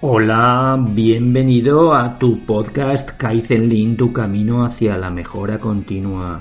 [0.00, 6.40] Hola, bienvenido a tu podcast Kaizen Lean, tu camino hacia la mejora continua.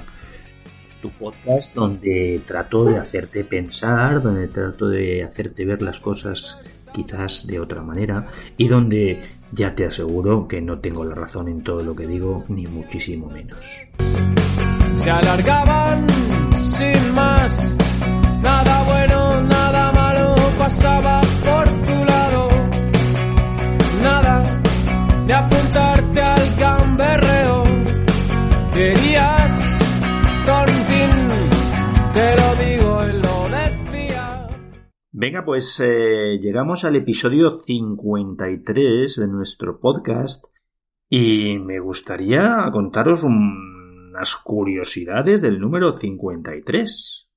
[1.01, 6.59] Tu podcast donde trato de hacerte pensar, donde trato de hacerte ver las cosas
[6.93, 11.63] quizás de otra manera y donde ya te aseguro que no tengo la razón en
[11.63, 13.57] todo lo que digo, ni muchísimo menos.
[14.97, 16.07] Se alargaban
[16.63, 17.75] sin más,
[18.43, 21.66] nada bueno, nada malo pasaba por
[25.27, 27.63] de apuntarte al gamberreo,
[28.73, 29.79] querías
[30.45, 31.11] tontín,
[32.13, 34.47] te lo digo y lo decía.
[35.11, 40.45] Venga, pues eh, llegamos al episodio 53 de nuestro podcast
[41.09, 47.27] y me gustaría contaros unas curiosidades del número 53.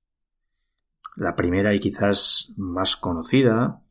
[1.17, 3.83] La primera y quizás más conocida,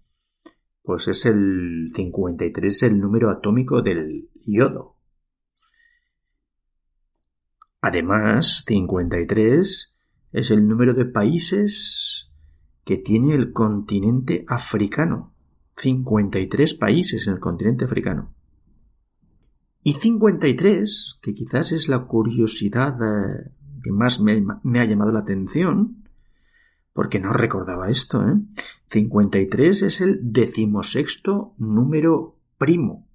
[0.90, 4.96] pues es el 53, el número atómico del yodo.
[7.80, 9.96] Además, 53
[10.32, 12.32] es el número de países
[12.84, 15.32] que tiene el continente africano.
[15.74, 18.34] 53 países en el continente africano.
[19.84, 23.52] Y 53, que quizás es la curiosidad eh,
[23.84, 26.09] que más me, me, ha llamado la atención,
[27.00, 28.36] porque no recordaba esto, ¿eh?
[28.90, 33.08] 53 es el decimosexto número primo.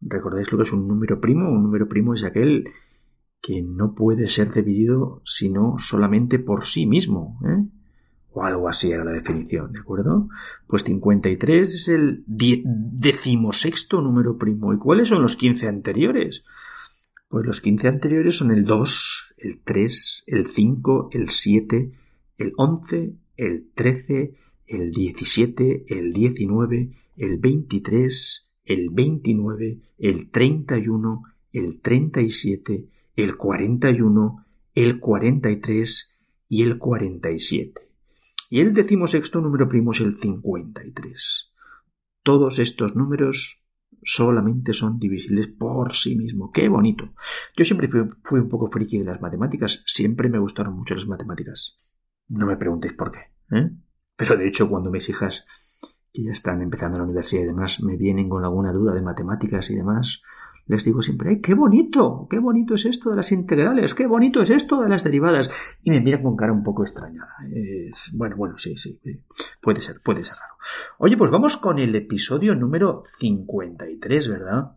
[0.00, 1.50] ¿Recordáis lo que es un número primo?
[1.50, 2.70] Un número primo es aquel
[3.42, 7.66] que no puede ser dividido sino solamente por sí mismo, ¿eh?
[8.32, 10.30] o algo así era la definición, ¿de acuerdo?
[10.66, 14.72] Pues 53 es el decimosexto número primo.
[14.72, 16.44] ¿Y cuáles son los 15 anteriores?
[17.28, 21.92] Pues los 15 anteriores son el 2, el 3, el 5, el 7,
[22.38, 24.34] el 11, el 13,
[24.66, 35.00] el 17, el 19, el 23, el 29, el 31, el 37, el 41, el
[35.00, 37.86] 43 y el 47.
[38.50, 41.52] Y el decimosexto número primo es el 53.
[42.22, 43.62] Todos estos números
[44.02, 46.50] solamente son divisibles por sí mismos.
[46.52, 47.12] ¡Qué bonito!
[47.56, 49.82] Yo siempre fui, un poco friki de las matemáticas.
[49.86, 51.76] Siempre me gustaron mucho las matemáticas.
[52.28, 53.20] No me preguntéis por qué.
[53.52, 53.70] ¿eh?
[54.16, 55.46] Pero de hecho, cuando mis hijas,
[56.12, 59.70] que ya están empezando la universidad y demás, me vienen con alguna duda de matemáticas
[59.70, 60.22] y demás,
[60.66, 62.26] les digo siempre, ¡ay, qué bonito!
[62.28, 63.94] ¡Qué bonito es esto de las integrales!
[63.94, 65.48] ¡Qué bonito es esto de las derivadas!
[65.84, 67.34] Y me miran con cara un poco extrañada.
[67.52, 69.00] Es, bueno, bueno, sí, sí.
[69.62, 70.54] Puede ser, puede ser raro.
[70.98, 74.72] Oye, pues vamos con el episodio número 53, ¿verdad?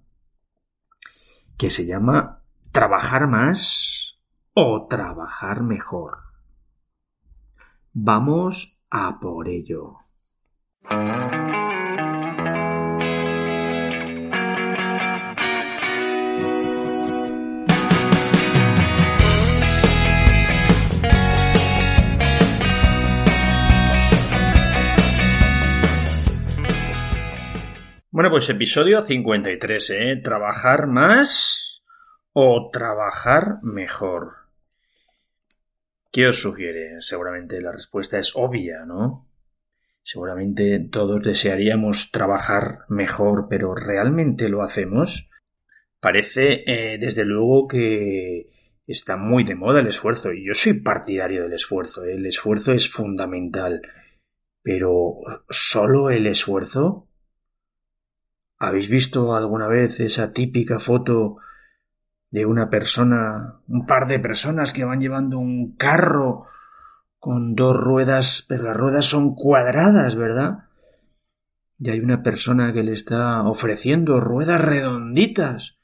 [1.57, 4.19] Que se llama Trabajar más
[4.53, 6.28] o trabajar mejor.
[8.01, 9.97] Vamos a por ello.
[28.11, 30.15] Bueno, pues episodio 53, ¿eh?
[30.23, 31.83] ¿Trabajar más
[32.31, 34.38] o trabajar mejor?
[36.11, 37.01] ¿Qué os sugiere?
[37.01, 39.27] Seguramente la respuesta es obvia, ¿no?
[40.01, 45.29] Seguramente todos desearíamos trabajar mejor, pero ¿realmente lo hacemos?
[45.99, 48.49] Parece, eh, desde luego, que
[48.87, 52.13] está muy de moda el esfuerzo, y yo soy partidario del esfuerzo, ¿eh?
[52.13, 53.81] el esfuerzo es fundamental.
[54.63, 55.19] Pero,
[55.49, 57.07] ¿solo el esfuerzo?
[58.57, 61.37] ¿Habéis visto alguna vez esa típica foto
[62.31, 66.45] de una persona, un par de personas que van llevando un carro
[67.17, 70.65] con dos ruedas, pero las ruedas son cuadradas, ¿verdad?
[71.77, 75.79] Y hay una persona que le está ofreciendo ruedas redonditas,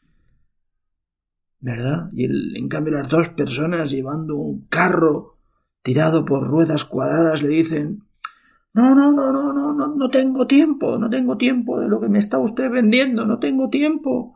[1.60, 2.10] ¿verdad?
[2.14, 5.38] Y el, en cambio las dos personas llevando un carro
[5.82, 8.04] tirado por ruedas cuadradas le dicen,
[8.74, 12.10] no, no, no, no, no, no, no tengo tiempo, no tengo tiempo de lo que
[12.10, 14.36] me está usted vendiendo, no tengo tiempo.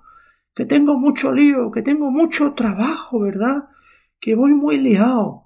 [0.54, 3.70] Que tengo mucho lío, que tengo mucho trabajo, ¿verdad?
[4.20, 5.46] Que voy muy liado.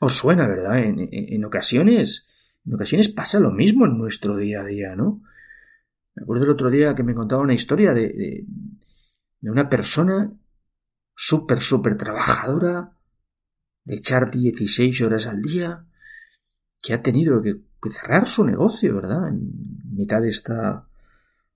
[0.00, 0.78] Os suena, ¿verdad?
[0.78, 2.26] En, ocasiones,
[2.64, 5.22] en ocasiones pasa lo mismo en nuestro día a día, ¿no?
[6.14, 8.44] Me acuerdo el otro día que me contaba una historia de,
[9.40, 10.32] de, una persona
[11.14, 12.92] súper, súper trabajadora,
[13.84, 15.84] de echar 16 horas al día,
[16.82, 17.60] que ha tenido que,
[17.90, 19.28] cerrar su negocio, ¿verdad?
[19.28, 19.52] En
[19.94, 20.87] mitad de esta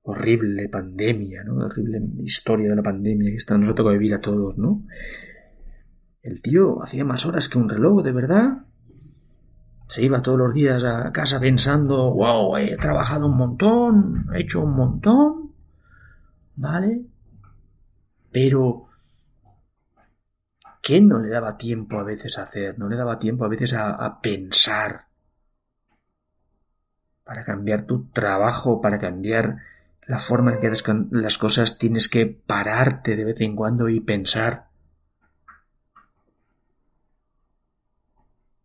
[0.03, 1.65] horrible pandemia, ¿no?
[1.65, 4.85] Horrible historia de la pandemia que está, nos ha tocado vivir a todos, ¿no?
[6.23, 8.67] El tío hacía más horas que un reloj, de verdad.
[9.89, 14.63] Se iba todos los días a casa pensando, wow, he trabajado un montón, he hecho
[14.63, 15.53] un montón,
[16.57, 17.03] ¿vale?
[18.31, 18.87] Pero
[20.81, 22.79] ¿qué no le daba tiempo a veces a hacer?
[22.79, 25.07] No le daba tiempo a veces a, pensar.
[27.25, 29.59] Para cambiar tu trabajo, para cambiar
[30.07, 34.01] la forma en que haces las cosas, tienes que pararte de vez en cuando y
[34.01, 34.69] pensar.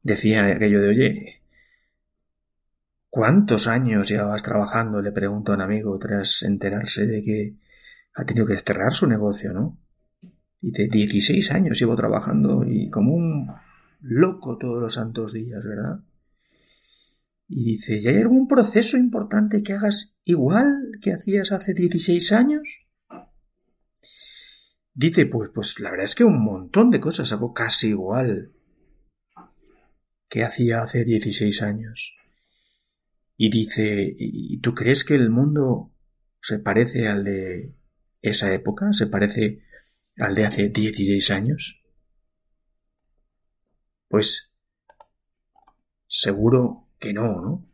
[0.01, 1.42] Decía aquello de, oye,
[3.10, 5.01] ¿cuántos años llevabas trabajando?
[5.01, 7.56] Le pregunto a un amigo tras enterarse de que
[8.13, 9.78] ha tenido que cerrar su negocio, ¿no?
[10.62, 13.51] Y de 16 años llevo trabajando y como un
[14.01, 16.00] loco todos los santos días, ¿verdad?
[17.48, 22.80] Y dice, ¿y hay algún proceso importante que hagas igual que hacías hace 16 años?
[24.94, 28.52] Dice, pues, pues la verdad es que un montón de cosas hago casi igual
[30.28, 32.16] que hacía hace 16 años.
[33.38, 35.94] Y dice, ¿y tú crees que el mundo
[36.42, 37.76] se parece al de
[38.22, 38.92] esa época?
[38.92, 39.62] ¿Se parece
[40.18, 41.82] al de hace 16 años?
[44.10, 44.52] Pues
[46.08, 47.70] seguro que no, ¿no?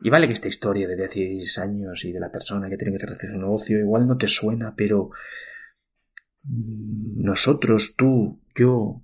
[0.00, 3.06] Y vale que esta historia de 16 años y de la persona que tiene que
[3.06, 5.10] hacer su negocio igual no te suena, pero
[6.44, 9.02] nosotros, tú, yo,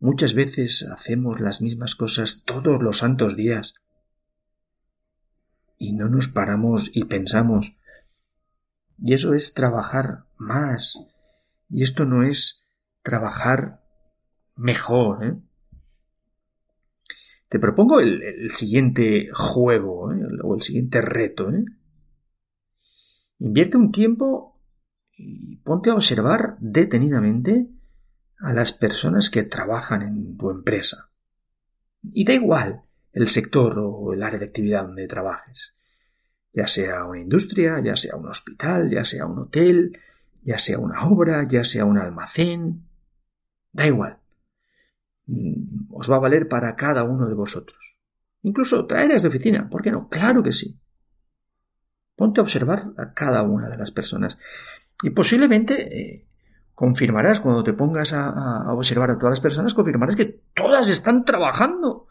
[0.00, 3.74] muchas veces hacemos las mismas cosas todos los santos días
[5.76, 7.76] y no nos paramos y pensamos,
[9.00, 10.98] y eso es trabajar más.
[11.68, 12.66] Y esto no es
[13.02, 13.80] trabajar
[14.56, 15.24] mejor.
[15.24, 15.36] ¿eh?
[17.48, 20.20] Te propongo el, siguiente juego ¿eh?
[20.42, 21.50] o el siguiente reto.
[21.50, 21.64] ¿eh?
[23.38, 24.60] Invierte un tiempo
[25.16, 27.68] y ponte a observar detenidamente
[28.40, 31.10] a las personas que trabajan en tu empresa.
[32.02, 35.74] Y da igual el sector o el área de actividad donde trabajes
[36.58, 39.98] ya sea una industria, ya sea un hospital, ya sea un hotel,
[40.42, 42.88] ya sea una obra, ya sea un almacén,
[43.72, 44.18] da igual.
[45.90, 47.98] Os va a valer para cada uno de vosotros.
[48.42, 50.08] Incluso áreas de oficina, ¿por qué no?
[50.08, 50.78] Claro que sí.
[52.16, 54.38] Ponte a observar a cada una de las personas.
[55.02, 56.26] Y posiblemente eh,
[56.74, 62.06] confirmarás, cuando te pongas a, observar a todas las personas, confirmarás que todas están trabajando.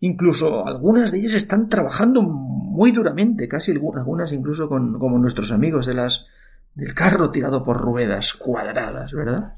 [0.00, 5.86] Incluso algunas de ellas están trabajando muy duramente, casi algunas incluso con, como nuestros amigos
[5.86, 6.26] de las,
[6.74, 9.54] del carro tirado por ruedas cuadradas, ¿verdad?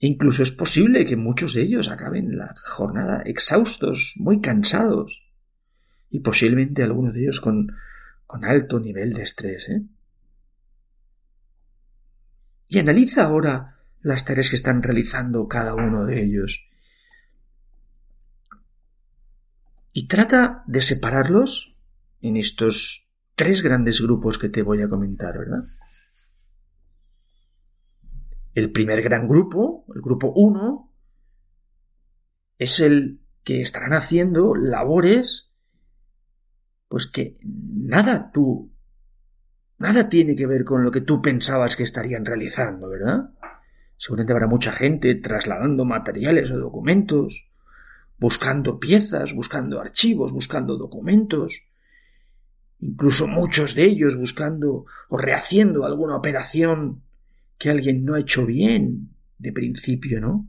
[0.00, 5.30] Incluso es posible que muchos de ellos acaben la jornada exhaustos, muy cansados,
[6.10, 7.68] y posiblemente algunos de ellos con,
[8.26, 9.68] alto nivel de estrés.
[9.68, 9.82] ¿eh?
[12.68, 16.70] Y analiza ahora las tareas que están realizando cada uno de ellos
[19.92, 21.76] Y trata de separarlos
[22.20, 25.64] en estos tres grandes grupos que te voy a comentar, ¿verdad?
[28.54, 30.92] El primer gran grupo, el grupo 1,
[32.58, 35.50] es el que estarán haciendo labores,
[36.88, 38.72] pues que nada tú,
[39.78, 43.30] nada tiene que ver con lo que tú pensabas que estarían realizando, ¿verdad?
[43.96, 47.48] Seguramente habrá mucha gente trasladando materiales o documentos,
[48.18, 51.62] buscando piezas, buscando archivos, buscando documentos,
[52.80, 57.02] incluso muchos de ellos buscando o rehaciendo alguna operación
[57.60, 60.48] que alguien no ha hecho bien de principio, ¿no?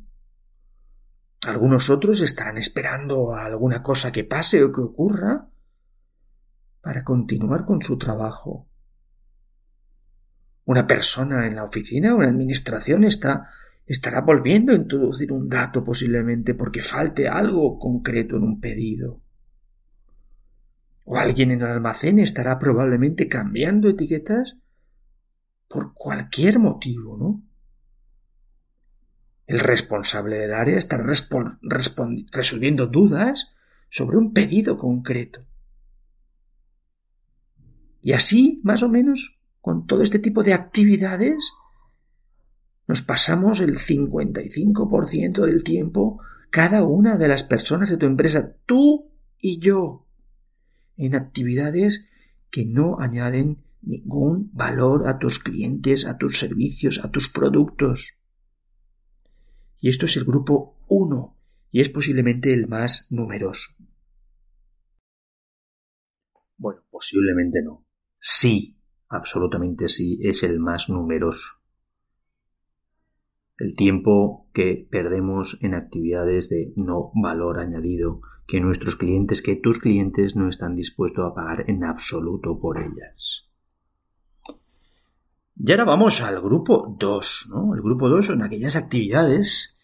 [1.45, 5.49] Algunos otros estarán esperando a alguna cosa que pase o que ocurra
[6.79, 8.69] para continuar con su trabajo.
[10.63, 13.49] Una persona en la oficina o en la administración está
[13.85, 19.21] estará volviendo a introducir un dato posiblemente porque falte algo concreto en un pedido.
[21.03, 24.55] O alguien en el almacén estará probablemente cambiando etiquetas
[25.71, 27.41] por cualquier motivo, ¿no?
[29.47, 33.47] El responsable del área estará resolviendo dudas
[33.89, 35.45] sobre un pedido concreto.
[38.01, 41.51] Y así, más o menos, con todo este tipo de actividades,
[42.87, 49.11] nos pasamos el 55% del tiempo cada una de las personas de tu empresa, tú
[49.37, 50.05] y yo,
[50.97, 52.05] en actividades
[52.49, 58.17] que no añaden ningún valor a tus clientes, a tus servicios, a tus productos.
[59.79, 61.37] Y esto es el grupo 1
[61.71, 63.71] y es posiblemente el más numeroso.
[66.57, 67.85] Bueno, posiblemente no.
[68.19, 68.77] Sí,
[69.09, 71.57] absolutamente sí, es el más numeroso.
[73.57, 79.79] El tiempo que perdemos en actividades de no valor añadido que nuestros clientes, que tus
[79.79, 83.50] clientes no están dispuestos a pagar en absoluto por ellas.
[85.63, 87.75] Y ahora vamos al grupo 2, ¿no?
[87.75, 89.77] El grupo 2 son aquellas actividades,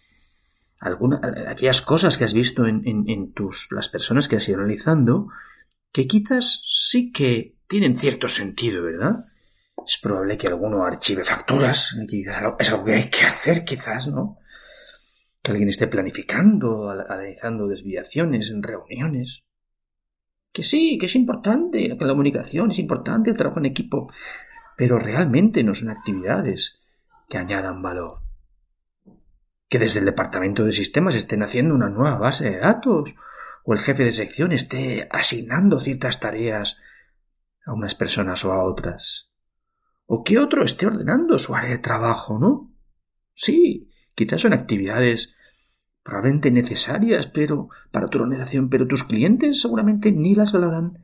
[0.79, 5.27] algunas, aquellas cosas que has visto en, en, tus, las personas que has ido analizando,
[5.91, 9.25] que quizás sí que tienen cierto sentido, ¿verdad?
[9.85, 11.95] Es probable que alguno archive facturas,
[12.59, 14.39] es algo que hay que hacer quizás, ¿no?
[15.43, 19.43] Que alguien esté planificando, analizando desviaciones en reuniones.
[20.51, 24.09] Que sí, que es importante, la comunicación es importante, el trabajo en equipo,
[24.77, 26.79] pero realmente no son actividades
[27.27, 28.21] que añadan valor.
[29.67, 33.15] Que desde el departamento de sistemas estén haciendo una nueva base de datos
[33.65, 36.77] o el jefe de sección esté asignando ciertas tareas
[37.65, 39.31] a unas personas o a otras.
[40.05, 42.71] O que otro esté ordenando su área de trabajo, ¿no?
[43.33, 45.35] Sí, quizás son actividades
[46.03, 51.03] probablemente necesarias pero para tu organización, pero tus clientes seguramente ni las valoran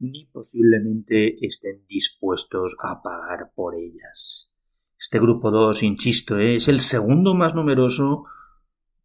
[0.00, 4.50] ni posiblemente estén dispuestos a pagar por ellas.
[4.98, 8.24] Este grupo 2, insisto, es el segundo más numeroso.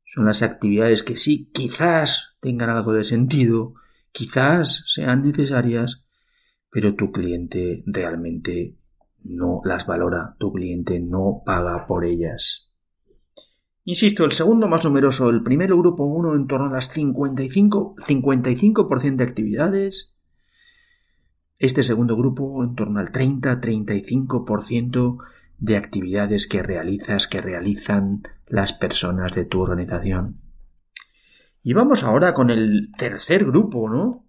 [0.06, 3.76] Son las actividades que sí, quizás tengan algo de sentido,
[4.12, 6.06] quizás sean necesarias,
[6.70, 8.78] pero tu cliente realmente
[9.24, 12.72] no las valora, tu cliente no paga por ellas.
[13.86, 19.16] Insisto, el segundo más numeroso, el primero grupo 1 en torno a las 55, 55%
[19.18, 20.13] de actividades,
[21.60, 25.18] este segundo grupo en torno al 30-35%
[25.58, 30.40] de actividades que realizas, que realizan las personas de tu organización.
[31.64, 34.26] Y vamos ahora con el tercer grupo, ¿no?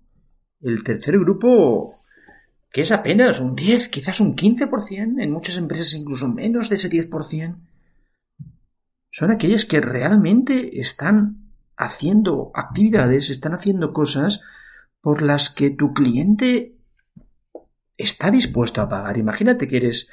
[0.60, 2.04] El tercer grupo
[2.74, 6.90] que es apenas un 10, quizás un 15%, en muchas empresas incluso menos de ese
[6.90, 7.56] 10%,
[9.10, 14.40] son aquellas que realmente están haciendo actividades, están haciendo cosas
[15.00, 16.73] por las que tu cliente
[17.96, 19.16] está dispuesto a pagar.
[19.18, 20.08] Imagínate que eres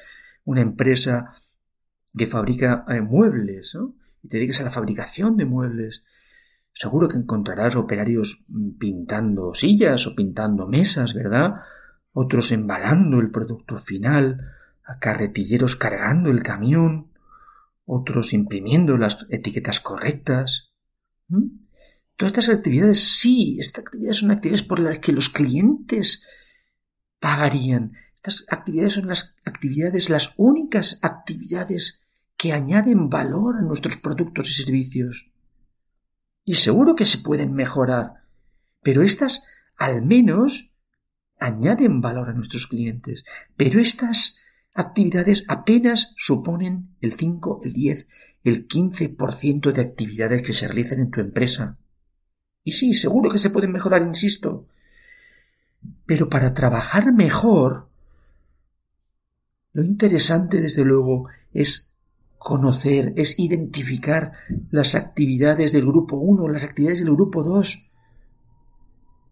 [0.46, 1.34] una empresa
[2.16, 3.78] que fabrica eh, muebles
[4.24, 6.04] y te dedicas a la fabricación de muebles.
[6.74, 8.46] Seguro que encontrarás operarios
[8.80, 11.56] pintando sillas o pintando mesas, ¿verdad?
[12.14, 14.52] Otros embalando el producto final,
[14.86, 17.12] a carretilleros cargando el camión,
[17.86, 20.72] otros imprimiendo las etiquetas correctas.
[22.16, 26.24] Todas estas actividades, sí, estas actividades son actividades por las que los clientes
[27.22, 27.94] pagarían.
[28.16, 32.02] Estas actividades son las actividades, las únicas actividades
[32.36, 35.32] que añaden valor a nuestros productos y servicios.
[36.44, 38.26] Y seguro que se pueden mejorar,
[38.82, 39.44] pero estas
[39.78, 40.74] al menos
[41.40, 43.26] añaden valor a nuestros clientes.
[43.56, 44.38] Pero estas
[44.74, 48.08] actividades apenas suponen el 5, el 10,
[48.44, 51.78] el 15% de actividades que se realizan en tu empresa.
[52.64, 54.68] Y sí, seguro que se pueden mejorar, insisto,
[56.06, 57.90] pero para trabajar mejor,
[59.74, 61.94] lo interesante, desde luego, es
[62.38, 64.34] conocer, es identificar
[64.70, 67.88] las actividades del grupo 1, las actividades del grupo 2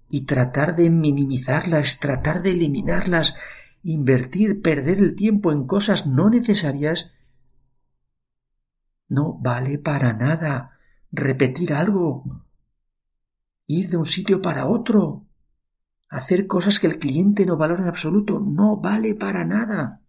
[0.10, 3.36] y tratar de minimizarlas, tratar de eliminarlas,
[3.84, 7.12] invertir, perder el tiempo en cosas no necesarias,
[9.08, 10.78] no vale para nada.
[11.12, 12.44] Repetir algo,
[13.66, 15.26] ir de un sitio para otro,
[16.10, 20.02] Hacer cosas que el cliente no valora en absoluto no vale para nada.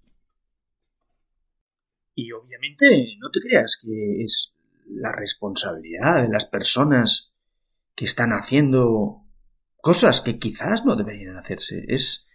[2.14, 4.54] Y obviamente no te creas que es
[4.86, 7.32] la responsabilidad de las personas
[7.94, 9.24] que están haciendo
[9.80, 11.84] cosas que quizás no deberían hacerse.
[11.88, 12.28] Es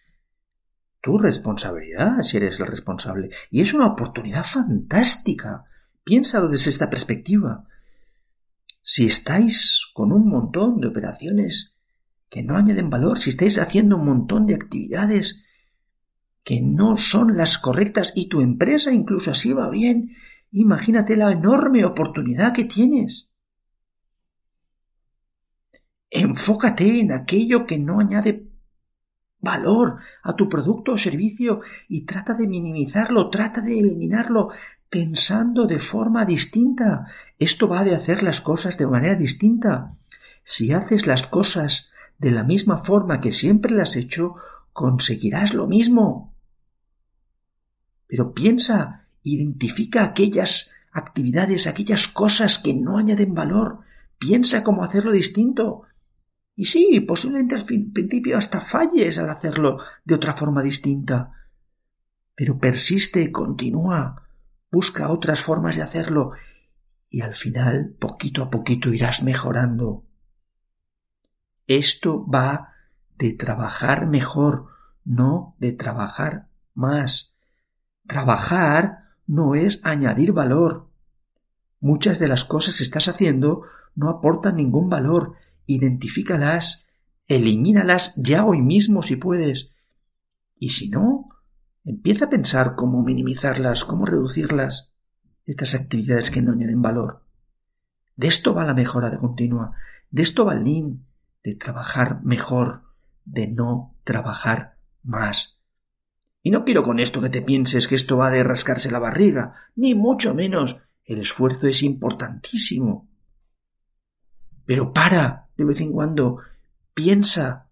[1.02, 3.30] tu responsabilidad si eres el responsable.
[3.52, 5.66] Y es una oportunidad fantástica.
[6.04, 7.68] Piénsalo desde esta perspectiva.
[8.82, 11.75] Si estáis con un montón de operaciones
[12.30, 15.44] que no añaden valor, si estáis haciendo un montón de actividades
[16.44, 20.16] que no son las correctas y tu empresa incluso así va bien,
[20.52, 23.30] imagínate la enorme oportunidad que tienes.
[26.10, 28.48] Enfócate en aquello que no añade
[29.40, 34.50] valor a tu producto o servicio y trata de minimizarlo, trata de eliminarlo
[34.90, 37.08] pensando de forma distinta.
[37.40, 39.98] Esto va de hacer las cosas de manera distinta.
[40.44, 44.36] Si haces las cosas de la misma forma que siempre las has hecho,
[44.74, 46.36] conseguirás lo mismo.
[48.08, 53.80] Pero piensa, identifica aquellas actividades, aquellas cosas que no añaden valor,
[54.18, 55.84] piensa cómo hacerlo distinto.
[56.56, 61.32] Y sí, posiblemente al principio hasta falles al hacerlo de otra forma distinta.
[62.34, 64.24] Pero persiste, continúa,
[64.72, 66.32] busca otras formas de hacerlo
[67.16, 70.05] y al final, poquito a poquito, irás mejorando.
[71.68, 72.74] Esto va
[73.18, 74.68] de trabajar mejor,
[75.04, 77.34] no de trabajar más.
[78.08, 80.90] Trabajar no es añadir valor.
[81.80, 83.64] Muchas de las cosas que estás haciendo
[83.96, 85.34] no aportan ningún valor.
[85.66, 86.86] Identifícalas,
[87.28, 89.76] elimínalas ya hoy mismo si puedes.
[90.58, 91.30] Y si no,
[91.84, 94.92] empieza a pensar cómo minimizarlas, cómo reducirlas,
[95.46, 97.24] estas actividades que no añaden valor.
[98.16, 99.74] De esto va la mejora de continua,
[100.10, 101.05] de esto va el Lean,
[101.46, 102.82] de trabajar mejor,
[103.24, 105.60] de no trabajar más.
[106.42, 109.54] Y no quiero con esto que te pienses que esto va de rascarse la barriga,
[109.76, 110.76] ni mucho menos.
[111.04, 113.12] El esfuerzo es importantísimo.
[114.66, 116.40] Pero para, de vez en cuando,
[116.96, 117.70] piensa.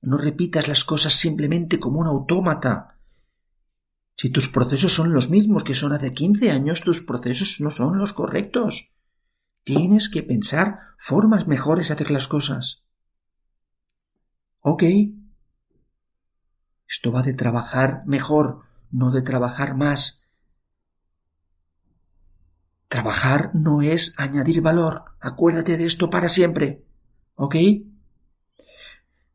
[0.00, 3.00] No repitas las cosas simplemente como un autómata.
[4.16, 7.98] Si tus procesos son los mismos que son hace quince años, tus procesos no son
[7.98, 8.94] los correctos.
[9.64, 12.84] Tienes que pensar formas mejores de hacer las cosas.
[14.62, 14.84] Ok.
[16.88, 20.28] Esto va de trabajar mejor, no de trabajar más.
[22.86, 25.04] Trabajar no es añadir valor.
[25.20, 26.84] Acuérdate de esto para siempre.
[27.34, 27.56] ¿Ok?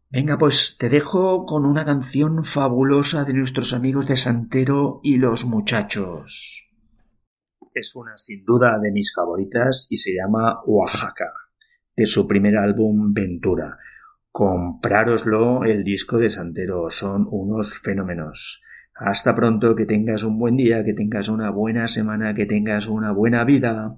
[0.10, 5.44] Venga, pues te dejo con una canción fabulosa de nuestros amigos de Santero y los
[5.44, 6.70] muchachos.
[7.74, 11.34] Es una sin duda de mis favoritas y se llama Oaxaca,
[11.96, 13.78] de su primer álbum Ventura
[14.38, 18.62] comprároslo el disco de Santero, son unos fenómenos.
[18.94, 23.12] Hasta pronto, que tengas un buen día, que tengas una buena semana, que tengas una
[23.12, 23.98] buena vida.